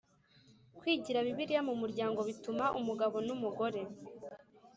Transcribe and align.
Kwigira 0.77 1.25
Bibiliya 1.27 1.61
mu 1.69 1.73
muryango 1.81 2.19
bituma 2.27 2.65
umugabo 2.79 3.15
n 3.27 3.29
umugore 3.35 3.81